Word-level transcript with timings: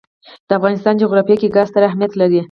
د 0.47 0.49
افغانستان 0.59 0.93
جغرافیه 1.03 1.35
کې 1.41 1.53
ګاز 1.55 1.67
ستر 1.69 1.83
اهمیت 1.89 2.11
لري. 2.21 2.39